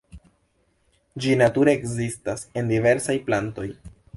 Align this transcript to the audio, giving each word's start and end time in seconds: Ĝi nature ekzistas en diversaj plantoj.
Ĝi 1.25 1.35
nature 1.43 1.75
ekzistas 1.81 2.47
en 2.63 2.73
diversaj 2.75 3.17
plantoj. 3.29 3.69